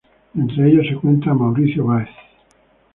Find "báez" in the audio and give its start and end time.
1.85-2.09